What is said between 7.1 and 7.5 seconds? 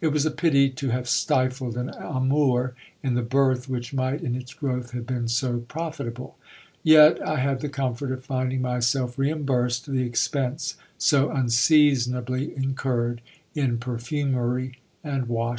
I